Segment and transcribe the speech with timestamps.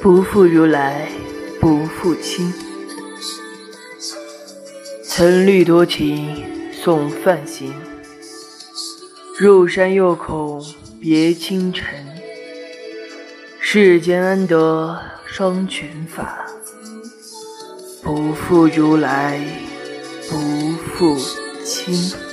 [0.00, 1.08] 不负如来，
[1.60, 2.52] 不负卿。
[5.04, 7.72] 曾虑多情送范行，
[9.38, 10.64] 入山又恐
[11.00, 11.86] 别倾城。
[13.60, 16.46] 世间安得双全法？
[18.02, 19.40] 不负如来，
[20.28, 20.36] 不
[20.78, 21.16] 负
[21.64, 22.31] 卿。